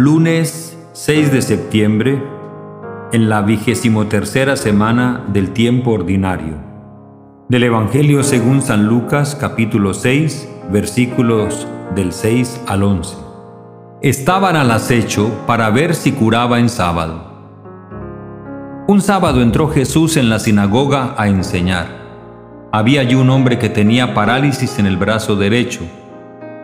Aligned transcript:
Lunes 0.00 0.78
6 0.92 1.32
de 1.32 1.42
septiembre, 1.42 2.22
en 3.10 3.28
la 3.28 3.42
vigésimo 3.42 4.06
tercera 4.06 4.54
semana 4.54 5.24
del 5.32 5.50
tiempo 5.50 5.90
ordinario. 5.90 6.54
Del 7.48 7.64
Evangelio 7.64 8.22
según 8.22 8.62
San 8.62 8.86
Lucas, 8.86 9.34
capítulo 9.34 9.94
6, 9.94 10.48
versículos 10.70 11.66
del 11.96 12.12
6 12.12 12.60
al 12.68 12.84
11. 12.84 13.16
Estaban 14.00 14.54
al 14.54 14.70
acecho 14.70 15.32
para 15.48 15.68
ver 15.70 15.96
si 15.96 16.12
curaba 16.12 16.60
en 16.60 16.68
sábado. 16.68 17.32
Un 18.86 19.00
sábado 19.00 19.42
entró 19.42 19.68
Jesús 19.68 20.16
en 20.16 20.30
la 20.30 20.38
sinagoga 20.38 21.16
a 21.18 21.26
enseñar. 21.26 21.88
Había 22.70 23.00
allí 23.00 23.16
un 23.16 23.30
hombre 23.30 23.58
que 23.58 23.68
tenía 23.68 24.14
parálisis 24.14 24.78
en 24.78 24.86
el 24.86 24.96
brazo 24.96 25.34
derecho 25.34 25.82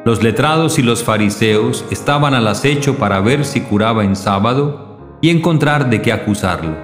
los 0.04 0.22
letrados 0.22 0.78
y 0.78 0.82
los 0.82 1.02
fariseos 1.02 1.86
estaban 1.90 2.34
al 2.34 2.46
acecho 2.46 2.96
para 2.96 3.20
ver 3.20 3.45
si 3.45 3.62
curaba 3.62 4.04
en 4.04 4.16
sábado 4.16 4.98
y 5.22 5.30
encontrar 5.30 5.88
de 5.88 6.02
qué 6.02 6.12
acusarlo. 6.12 6.76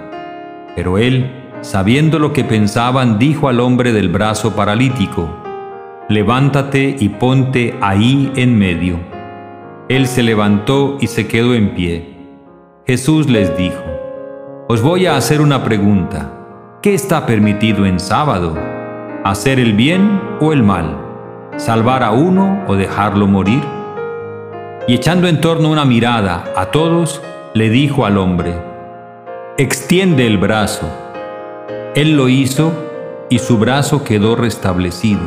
Pero 0.75 0.97
él, 0.97 1.31
sabiendo 1.61 2.19
lo 2.19 2.33
que 2.33 2.45
pensaban, 2.45 3.19
dijo 3.19 3.49
al 3.49 3.61
hombre 3.61 3.93
del 3.93 4.09
brazo 4.09 4.57
paralítico, 4.57 5.29
Levántate 6.09 6.97
y 6.99 7.11
ponte 7.11 7.77
ahí 7.81 8.33
en 8.35 8.59
medio. 8.59 8.99
Él 9.89 10.07
se 10.07 10.23
levantó 10.23 10.97
y 11.01 11.07
se 11.07 11.29
quedó 11.29 11.55
en 11.55 11.75
pie. 11.75 12.17
Jesús 12.87 13.29
les 13.29 13.57
dijo, 13.57 13.85
Os 14.69 14.83
voy 14.83 15.07
a 15.07 15.17
hacer 15.17 15.41
una 15.41 15.63
pregunta. 15.63 16.33
¿Qué 16.83 16.95
está 16.95 17.27
permitido 17.27 17.85
en 17.85 18.01
sábado? 18.01 18.57
¿Hacer 19.25 19.61
el 19.61 19.75
bien 19.75 20.21
o 20.41 20.53
el 20.53 20.63
mal? 20.63 21.00
Salvar 21.61 22.03
a 22.03 22.11
uno 22.11 22.65
o 22.67 22.75
dejarlo 22.75 23.27
morir? 23.27 23.63
Y 24.89 24.95
echando 24.95 25.29
en 25.29 25.41
torno 25.41 25.71
una 25.71 25.85
mirada 25.85 26.45
a 26.57 26.67
todos, 26.67 27.23
le 27.53 27.69
dijo 27.69 28.07
al 28.07 28.17
hombre, 28.17 28.55
extiende 29.59 30.27
el 30.27 30.39
brazo. 30.39 30.89
Él 31.95 32.17
lo 32.17 32.29
hizo 32.29 32.73
y 33.29 33.39
su 33.39 33.59
brazo 33.59 34.05
quedó 34.05 34.37
restablecido. 34.37 35.21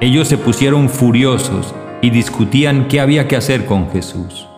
Ellos 0.00 0.26
se 0.26 0.38
pusieron 0.38 0.88
furiosos 0.88 1.72
y 2.00 2.10
discutían 2.10 2.88
qué 2.88 3.00
había 3.00 3.28
que 3.28 3.36
hacer 3.36 3.64
con 3.64 3.90
Jesús. 3.90 4.48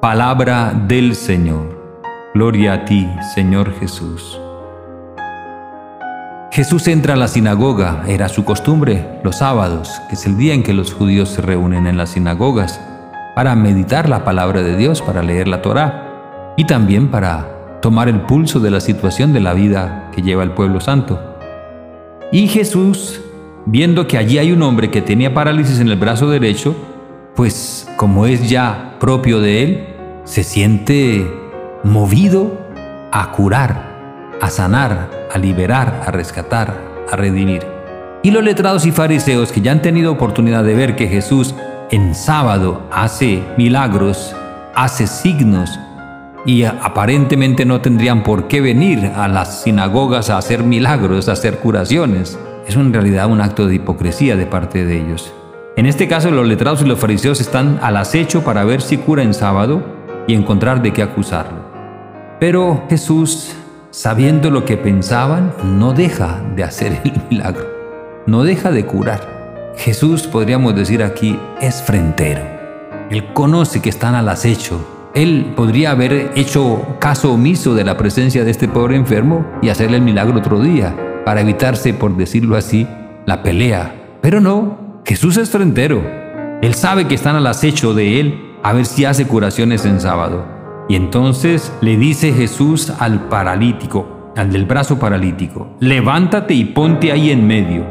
Palabra 0.00 0.72
del 0.86 1.16
Señor. 1.16 1.76
Gloria 2.32 2.74
a 2.74 2.84
ti, 2.84 3.08
Señor 3.34 3.74
Jesús. 3.80 4.40
Jesús 6.58 6.88
entra 6.88 7.14
a 7.14 7.16
la 7.16 7.28
sinagoga, 7.28 8.02
era 8.08 8.28
su 8.28 8.44
costumbre, 8.44 9.20
los 9.22 9.36
sábados, 9.36 9.92
que 10.08 10.16
es 10.16 10.26
el 10.26 10.36
día 10.36 10.54
en 10.54 10.64
que 10.64 10.74
los 10.74 10.92
judíos 10.92 11.28
se 11.28 11.40
reúnen 11.40 11.86
en 11.86 11.96
las 11.96 12.10
sinagogas, 12.10 12.80
para 13.36 13.54
meditar 13.54 14.08
la 14.08 14.24
palabra 14.24 14.64
de 14.64 14.76
Dios, 14.76 15.00
para 15.00 15.22
leer 15.22 15.46
la 15.46 15.62
Torá 15.62 16.54
y 16.56 16.64
también 16.64 17.12
para 17.12 17.78
tomar 17.80 18.08
el 18.08 18.22
pulso 18.22 18.58
de 18.58 18.72
la 18.72 18.80
situación 18.80 19.32
de 19.32 19.38
la 19.38 19.54
vida 19.54 20.10
que 20.12 20.20
lleva 20.20 20.42
el 20.42 20.50
pueblo 20.50 20.80
santo. 20.80 21.20
Y 22.32 22.48
Jesús, 22.48 23.20
viendo 23.64 24.08
que 24.08 24.18
allí 24.18 24.38
hay 24.38 24.50
un 24.50 24.64
hombre 24.64 24.90
que 24.90 25.00
tenía 25.00 25.32
parálisis 25.32 25.78
en 25.78 25.86
el 25.86 25.96
brazo 25.96 26.28
derecho, 26.28 26.74
pues 27.36 27.88
como 27.96 28.26
es 28.26 28.50
ya 28.50 28.96
propio 28.98 29.40
de 29.40 29.62
él, 29.62 29.86
se 30.24 30.42
siente 30.42 31.24
movido 31.84 32.50
a 33.12 33.30
curar 33.30 33.87
a 34.40 34.50
sanar, 34.50 35.10
a 35.32 35.38
liberar, 35.38 36.02
a 36.06 36.10
rescatar, 36.10 36.74
a 37.10 37.16
redimir. 37.16 37.66
Y 38.22 38.30
los 38.30 38.42
letrados 38.42 38.86
y 38.86 38.92
fariseos 38.92 39.52
que 39.52 39.60
ya 39.60 39.72
han 39.72 39.82
tenido 39.82 40.12
oportunidad 40.12 40.64
de 40.64 40.74
ver 40.74 40.96
que 40.96 41.08
Jesús 41.08 41.54
en 41.90 42.14
sábado 42.14 42.82
hace 42.92 43.42
milagros, 43.56 44.34
hace 44.74 45.06
signos, 45.06 45.78
y 46.44 46.64
aparentemente 46.64 47.64
no 47.64 47.80
tendrían 47.80 48.22
por 48.22 48.48
qué 48.48 48.60
venir 48.60 49.12
a 49.14 49.28
las 49.28 49.62
sinagogas 49.62 50.30
a 50.30 50.38
hacer 50.38 50.62
milagros, 50.62 51.28
a 51.28 51.32
hacer 51.32 51.58
curaciones. 51.58 52.38
Es 52.66 52.76
en 52.76 52.92
realidad 52.92 53.30
un 53.30 53.40
acto 53.40 53.66
de 53.66 53.74
hipocresía 53.74 54.36
de 54.36 54.46
parte 54.46 54.84
de 54.84 55.00
ellos. 55.00 55.32
En 55.76 55.86
este 55.86 56.08
caso 56.08 56.30
los 56.30 56.46
letrados 56.46 56.82
y 56.82 56.86
los 56.86 56.98
fariseos 56.98 57.40
están 57.40 57.78
al 57.82 57.96
acecho 57.96 58.42
para 58.44 58.64
ver 58.64 58.82
si 58.82 58.96
cura 58.96 59.22
en 59.22 59.34
sábado 59.34 59.82
y 60.26 60.34
encontrar 60.34 60.82
de 60.82 60.92
qué 60.92 61.02
acusarlo. 61.02 61.58
Pero 62.40 62.84
Jesús 62.88 63.54
sabiendo 63.90 64.50
lo 64.50 64.64
que 64.64 64.76
pensaban, 64.76 65.52
no 65.64 65.92
deja 65.92 66.42
de 66.54 66.64
hacer 66.64 67.00
el 67.04 67.12
milagro, 67.30 67.66
no 68.26 68.44
deja 68.44 68.70
de 68.70 68.86
curar. 68.86 69.74
Jesús, 69.76 70.26
podríamos 70.26 70.74
decir 70.74 71.02
aquí, 71.02 71.38
es 71.60 71.82
frentero. 71.82 72.42
Él 73.10 73.32
conoce 73.32 73.80
que 73.80 73.88
están 73.88 74.14
al 74.14 74.28
acecho. 74.28 75.10
Él 75.14 75.52
podría 75.56 75.92
haber 75.92 76.32
hecho 76.34 76.96
caso 76.98 77.32
omiso 77.32 77.74
de 77.74 77.84
la 77.84 77.96
presencia 77.96 78.44
de 78.44 78.50
este 78.50 78.68
pobre 78.68 78.96
enfermo 78.96 79.46
y 79.62 79.68
hacerle 79.68 79.96
el 79.96 80.02
milagro 80.02 80.38
otro 80.38 80.60
día, 80.60 80.94
para 81.24 81.40
evitarse, 81.40 81.94
por 81.94 82.16
decirlo 82.16 82.56
así, 82.56 82.86
la 83.24 83.42
pelea. 83.42 83.94
Pero 84.20 84.40
no, 84.40 85.02
Jesús 85.04 85.36
es 85.36 85.48
frentero. 85.48 86.02
Él 86.60 86.74
sabe 86.74 87.06
que 87.06 87.14
están 87.14 87.36
al 87.36 87.46
acecho 87.46 87.94
de 87.94 88.20
él 88.20 88.56
a 88.62 88.72
ver 88.72 88.84
si 88.84 89.04
hace 89.04 89.26
curaciones 89.26 89.84
en 89.86 90.00
sábado. 90.00 90.57
Y 90.88 90.96
entonces 90.96 91.70
le 91.82 91.98
dice 91.98 92.32
Jesús 92.32 92.90
al 92.98 93.28
paralítico, 93.28 94.32
al 94.36 94.50
del 94.50 94.64
brazo 94.64 94.98
paralítico, 94.98 95.68
levántate 95.80 96.54
y 96.54 96.64
ponte 96.64 97.12
ahí 97.12 97.30
en 97.30 97.46
medio. 97.46 97.84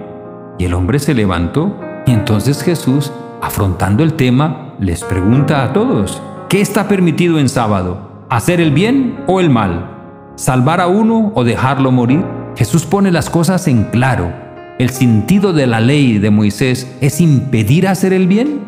Y 0.57 0.65
el 0.65 0.73
hombre 0.73 0.97
se 0.97 1.13
levantó 1.13 1.79
y 2.07 2.11
entonces 2.11 2.63
Jesús, 2.63 3.11
afrontando 3.41 4.03
el 4.03 4.13
tema, 4.13 4.73
les 4.79 5.03
pregunta 5.03 5.63
a 5.63 5.73
todos, 5.73 6.21
¿qué 6.49 6.59
está 6.59 6.87
permitido 6.87 7.37
en 7.37 7.49
sábado? 7.49 8.25
¿Hacer 8.29 8.59
el 8.59 8.71
bien 8.71 9.17
o 9.27 9.39
el 9.39 9.51
mal? 9.51 10.33
¿Salvar 10.35 10.81
a 10.81 10.87
uno 10.87 11.31
o 11.35 11.43
dejarlo 11.43 11.91
morir? 11.91 12.25
Jesús 12.55 12.85
pone 12.85 13.11
las 13.11 13.29
cosas 13.29 13.67
en 13.67 13.83
claro. 13.85 14.33
El 14.79 14.89
sentido 14.89 15.53
de 15.53 15.67
la 15.67 15.81
ley 15.81 16.17
de 16.17 16.31
Moisés 16.31 16.97
es 17.01 17.21
impedir 17.21 17.87
hacer 17.87 18.13
el 18.13 18.27
bien, 18.27 18.61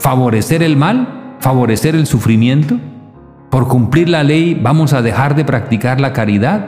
favorecer 0.00 0.64
el 0.64 0.76
mal, 0.76 1.36
favorecer 1.40 1.94
el 1.94 2.06
sufrimiento. 2.06 2.78
Por 3.50 3.66
cumplir 3.66 4.10
la 4.10 4.22
ley 4.22 4.54
vamos 4.54 4.92
a 4.92 5.00
dejar 5.00 5.34
de 5.34 5.44
practicar 5.44 6.00
la 6.00 6.12
caridad 6.12 6.66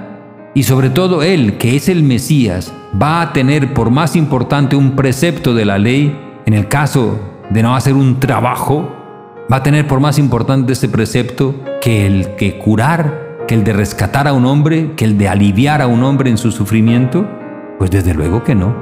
y 0.55 0.63
sobre 0.63 0.89
todo 0.89 1.23
Él, 1.23 1.59
que 1.59 1.77
es 1.77 1.89
el 1.91 2.03
Mesías, 2.03 2.73
va 3.01 3.21
a 3.21 3.33
tener 3.35 3.75
por 3.75 3.91
más 3.91 4.17
importante 4.17 4.77
un 4.77 4.97
precepto 4.97 5.55
de 5.55 5.67
la 5.67 5.79
ley, 5.79 6.19
en 6.47 6.55
el 6.55 6.69
caso 6.69 7.21
de 7.51 7.63
no 7.63 7.77
hacer 7.77 7.95
un 7.95 8.19
trabajo, 8.19 8.89
va 9.53 9.59
a 9.59 9.63
tener 9.63 9.87
por 9.87 10.01
más 10.01 10.19
importante 10.19 10.73
ese 10.73 10.89
precepto 10.89 11.55
que 11.83 12.07
el 12.07 12.35
que 12.37 12.59
curar, 12.59 13.37
que 13.47 13.55
el 13.55 13.63
de 13.63 13.75
rescatar 13.75 14.27
a 14.27 14.33
un 14.33 14.47
hombre, 14.47 14.93
que 14.97 15.05
el 15.05 15.19
de 15.19 15.29
aliviar 15.29 15.83
a 15.83 15.87
un 15.87 16.03
hombre 16.03 16.31
en 16.31 16.39
su 16.39 16.51
sufrimiento. 16.51 17.29
Pues 17.79 17.91
desde 17.91 18.15
luego 18.15 18.43
que 18.43 18.55
no. 18.55 18.75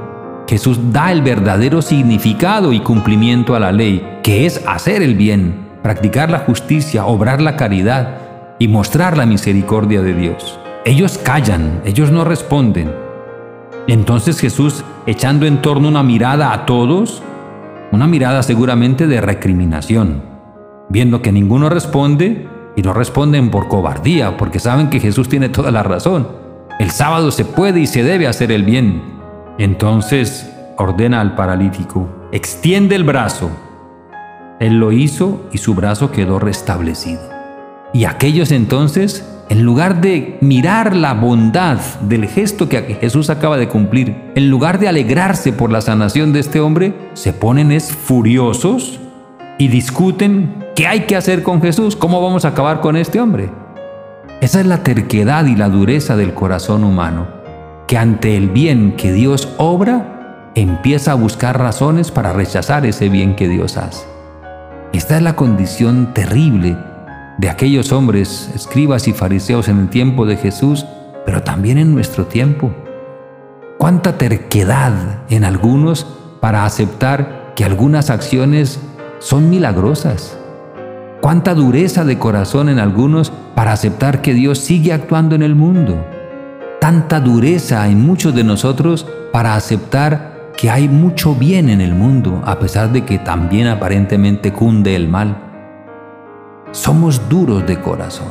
Jesús 0.47 0.79
da 0.91 1.11
el 1.11 1.21
verdadero 1.21 1.81
significado 1.81 2.73
y 2.73 2.79
cumplimiento 2.79 3.55
a 3.55 3.59
la 3.59 3.71
ley, 3.71 4.19
que 4.23 4.45
es 4.45 4.63
hacer 4.65 5.03
el 5.03 5.15
bien, 5.15 5.68
practicar 5.83 6.29
la 6.29 6.39
justicia, 6.39 7.05
obrar 7.05 7.41
la 7.41 7.55
caridad 7.55 8.17
y 8.59 8.67
mostrar 8.67 9.17
la 9.17 9.25
misericordia 9.25 10.01
de 10.01 10.13
Dios. 10.13 10.59
Ellos 10.85 11.17
callan, 11.17 11.81
ellos 11.85 12.11
no 12.11 12.25
responden. 12.25 12.93
Entonces 13.87 14.39
Jesús, 14.39 14.83
echando 15.05 15.45
en 15.45 15.61
torno 15.61 15.87
una 15.87 16.03
mirada 16.03 16.53
a 16.53 16.65
todos, 16.65 17.23
una 17.91 18.07
mirada 18.07 18.43
seguramente 18.43 19.07
de 19.07 19.21
recriminación, 19.21 20.21
viendo 20.89 21.21
que 21.21 21.31
ninguno 21.31 21.69
responde 21.69 22.47
y 22.75 22.81
no 22.81 22.93
responden 22.93 23.49
por 23.49 23.67
cobardía, 23.67 24.37
porque 24.37 24.59
saben 24.59 24.89
que 24.89 24.99
Jesús 24.99 25.27
tiene 25.27 25.49
toda 25.49 25.71
la 25.71 25.83
razón. 25.83 26.27
El 26.79 26.91
sábado 26.91 27.31
se 27.31 27.45
puede 27.45 27.79
y 27.79 27.87
se 27.87 28.03
debe 28.03 28.27
hacer 28.27 28.51
el 28.51 28.63
bien. 28.63 29.01
Entonces 29.57 30.53
ordena 30.77 31.19
al 31.19 31.35
paralítico, 31.35 32.07
extiende 32.31 32.95
el 32.95 33.03
brazo 33.03 33.49
él 34.59 34.79
lo 34.79 34.91
hizo 34.91 35.41
y 35.51 35.57
su 35.57 35.73
brazo 35.73 36.11
quedó 36.11 36.39
restablecido. 36.39 37.21
Y 37.93 38.05
aquellos 38.05 38.51
entonces, 38.51 39.25
en 39.49 39.63
lugar 39.63 40.01
de 40.01 40.37
mirar 40.41 40.95
la 40.95 41.13
bondad 41.13 41.79
del 42.01 42.27
gesto 42.27 42.69
que 42.69 42.81
Jesús 42.99 43.29
acaba 43.29 43.57
de 43.57 43.69
cumplir, 43.69 44.31
en 44.35 44.49
lugar 44.49 44.77
de 44.77 44.87
alegrarse 44.87 45.53
por 45.53 45.71
la 45.71 45.81
sanación 45.81 46.33
de 46.33 46.41
este 46.41 46.59
hombre, 46.59 46.93
se 47.13 47.33
ponen 47.33 47.71
es 47.71 47.91
furiosos 47.91 48.99
y 49.57 49.69
discuten 49.69 50.65
qué 50.75 50.87
hay 50.87 51.01
que 51.01 51.15
hacer 51.15 51.41
con 51.41 51.61
Jesús, 51.61 51.95
cómo 51.95 52.21
vamos 52.21 52.45
a 52.45 52.49
acabar 52.49 52.81
con 52.81 52.95
este 52.95 53.19
hombre. 53.19 53.49
Esa 54.41 54.59
es 54.59 54.67
la 54.67 54.83
terquedad 54.83 55.45
y 55.45 55.55
la 55.55 55.69
dureza 55.69 56.15
del 56.15 56.33
corazón 56.33 56.83
humano, 56.83 57.27
que 57.87 57.97
ante 57.97 58.37
el 58.37 58.49
bien 58.49 58.95
que 58.95 59.11
Dios 59.11 59.49
obra, 59.57 60.51
empieza 60.55 61.13
a 61.13 61.15
buscar 61.15 61.57
razones 61.57 62.11
para 62.11 62.33
rechazar 62.33 62.85
ese 62.85 63.09
bien 63.09 63.35
que 63.35 63.47
Dios 63.47 63.77
hace. 63.77 64.18
Esta 64.91 65.17
es 65.17 65.21
la 65.21 65.35
condición 65.35 66.15
terrible 66.15 66.75
de 67.37 67.47
aquellos 67.47 67.91
hombres, 67.91 68.49
escribas 68.55 69.07
y 69.07 69.13
fariseos 69.13 69.67
en 69.67 69.77
el 69.77 69.89
tiempo 69.89 70.25
de 70.25 70.35
Jesús, 70.35 70.83
pero 71.27 71.43
también 71.43 71.77
en 71.77 71.93
nuestro 71.93 72.25
tiempo. 72.25 72.73
Cuánta 73.77 74.17
terquedad 74.17 74.93
en 75.29 75.43
algunos 75.43 76.07
para 76.41 76.65
aceptar 76.65 77.53
que 77.55 77.65
algunas 77.65 78.09
acciones 78.09 78.79
son 79.19 79.51
milagrosas. 79.51 80.35
Cuánta 81.21 81.53
dureza 81.53 82.03
de 82.03 82.17
corazón 82.17 82.67
en 82.67 82.79
algunos 82.79 83.31
para 83.53 83.73
aceptar 83.73 84.23
que 84.23 84.33
Dios 84.33 84.57
sigue 84.57 84.91
actuando 84.91 85.35
en 85.35 85.43
el 85.43 85.53
mundo. 85.53 86.03
Tanta 86.81 87.19
dureza 87.19 87.87
en 87.89 88.01
muchos 88.01 88.33
de 88.33 88.43
nosotros 88.43 89.05
para 89.31 89.53
aceptar 89.53 90.38
que 90.59 90.69
hay 90.69 90.89
mucho 90.89 91.35
bien 91.35 91.69
en 91.69 91.79
el 91.79 91.95
mundo, 91.95 92.41
a 92.43 92.59
pesar 92.59 92.91
de 92.91 93.05
que 93.05 93.17
también 93.17 93.67
aparentemente 93.67 94.51
cunde 94.51 94.93
el 94.93 95.07
mal. 95.07 95.37
Somos 96.71 97.29
duros 97.29 97.65
de 97.65 97.79
corazón. 97.79 98.27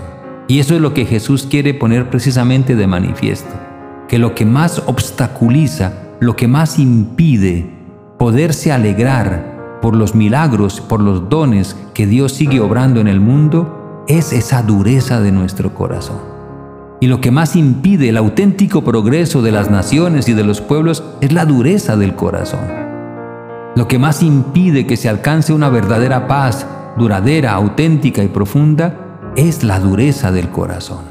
Y 0.47 0.59
eso 0.59 0.75
es 0.75 0.83
lo 0.83 0.93
que 0.93 1.07
Jesús 1.07 1.49
quiere 1.51 1.73
poner 1.73 2.11
precisamente 2.11 2.77
de 2.77 2.87
manifiesto. 2.87 3.49
Que 4.09 4.19
lo 4.19 4.35
que 4.35 4.45
más 4.45 4.83
obstaculiza, 4.85 5.95
lo 6.21 6.37
que 6.37 6.49
más 6.49 6.79
impide 6.79 7.71
poderse 8.19 8.73
alegrar 8.73 9.79
por 9.81 9.97
los 9.97 10.15
milagros, 10.15 10.83
por 10.83 11.01
los 11.01 11.31
dones 11.31 11.77
que 11.95 12.07
Dios 12.07 12.33
sigue 12.33 12.61
obrando 12.61 13.01
en 13.01 13.09
el 13.09 13.21
mundo, 13.21 14.05
es 14.07 14.35
esa 14.35 14.61
dureza 14.61 15.23
de 15.23 15.33
nuestro 15.33 15.75
corazón. 15.75 16.38
Y 17.01 17.07
lo 17.07 17.21
que 17.21 17.31
más 17.31 17.57
impide 17.57 18.09
el 18.09 18.17
auténtico 18.17 18.83
progreso 18.83 19.43
de 19.43 19.53
las 19.53 19.71
naciones 19.71 20.29
y 20.29 20.33
de 20.35 20.45
los 20.45 20.61
pueblos 20.61 21.05
es 21.21 21.33
la 21.33 21.45
dureza 21.45 21.97
del 21.97 22.15
corazón. 22.15 22.61
Lo 23.77 23.87
que 23.87 23.99
más 23.99 24.23
impide 24.23 24.87
que 24.87 24.97
se 24.97 25.09
alcance 25.09 25.53
una 25.53 25.69
verdadera 25.69 26.27
paz, 26.27 26.67
duradera, 26.97 27.53
auténtica 27.53 28.23
y 28.25 28.29
profunda, 28.29 28.95
es 29.37 29.63
la 29.63 29.79
dureza 29.79 30.33
del 30.33 30.49
corazón. 30.49 31.05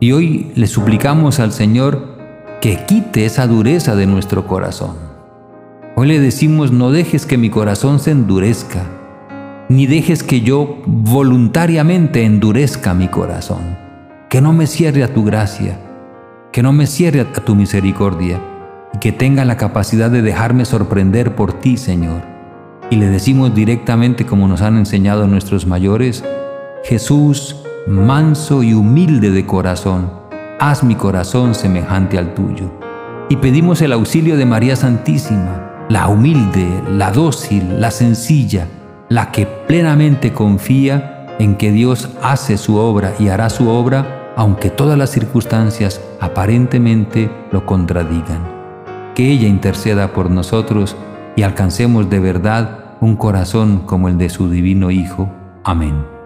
Y 0.00 0.12
hoy 0.12 0.52
le 0.54 0.66
suplicamos 0.66 1.40
al 1.40 1.52
Señor 1.52 2.18
que 2.60 2.84
quite 2.86 3.24
esa 3.24 3.46
dureza 3.46 3.96
de 3.96 4.06
nuestro 4.06 4.46
corazón 4.46 5.08
Hoy 6.00 6.06
le 6.06 6.20
decimos, 6.20 6.70
no 6.70 6.92
dejes 6.92 7.26
que 7.26 7.36
mi 7.36 7.50
corazón 7.50 7.98
se 7.98 8.12
endurezca, 8.12 8.84
ni 9.68 9.88
dejes 9.88 10.22
que 10.22 10.42
yo 10.42 10.80
voluntariamente 10.86 12.22
endurezca 12.22 12.94
mi 12.94 13.08
corazón, 13.08 13.76
que 14.28 14.42
no 14.42 14.52
me 14.52 14.66
cierre 14.66 15.02
a 15.04 15.14
tu 15.14 15.24
gracia, 15.24 15.78
que 16.52 16.62
no 16.62 16.74
me 16.74 16.86
cierre 16.86 17.20
a 17.22 17.32
tu 17.32 17.54
misericordia, 17.54 18.38
y 18.92 18.98
que 18.98 19.10
tenga 19.10 19.46
la 19.46 19.56
capacidad 19.56 20.10
de 20.10 20.20
dejarme 20.20 20.66
sorprender 20.66 21.34
por 21.34 21.54
ti, 21.54 21.78
Señor. 21.78 22.20
Y 22.90 22.96
le 22.96 23.06
decimos 23.06 23.54
directamente 23.54 24.26
como 24.26 24.46
nos 24.46 24.60
han 24.60 24.76
enseñado 24.76 25.26
nuestros 25.26 25.66
mayores, 25.66 26.24
Jesús, 26.84 27.56
manso 27.86 28.62
y 28.62 28.74
humilde 28.74 29.30
de 29.30 29.46
corazón, 29.46 30.10
haz 30.60 30.84
mi 30.84 30.94
corazón 30.94 31.54
semejante 31.54 32.18
al 32.18 32.34
tuyo. 32.34 32.70
Y 33.30 33.36
pedimos 33.36 33.80
el 33.80 33.92
auxilio 33.92 34.36
de 34.36 34.44
María 34.44 34.76
Santísima, 34.76 35.86
la 35.88 36.08
humilde, 36.08 36.66
la 36.90 37.12
dócil, 37.12 37.80
la 37.80 37.90
sencilla, 37.90 38.66
la 39.08 39.32
que 39.32 39.46
plenamente 39.46 40.34
confía 40.34 41.26
en 41.38 41.56
que 41.56 41.72
Dios 41.72 42.10
hace 42.22 42.58
su 42.58 42.76
obra 42.76 43.14
y 43.18 43.28
hará 43.28 43.48
su 43.48 43.70
obra 43.70 44.17
aunque 44.38 44.70
todas 44.70 44.96
las 44.96 45.10
circunstancias 45.10 46.00
aparentemente 46.20 47.28
lo 47.50 47.66
contradigan. 47.66 48.46
Que 49.16 49.32
ella 49.32 49.48
interceda 49.48 50.12
por 50.12 50.30
nosotros 50.30 50.94
y 51.34 51.42
alcancemos 51.42 52.08
de 52.08 52.20
verdad 52.20 52.94
un 53.00 53.16
corazón 53.16 53.80
como 53.84 54.06
el 54.06 54.16
de 54.16 54.28
su 54.28 54.48
divino 54.48 54.92
Hijo. 54.92 55.28
Amén. 55.64 56.17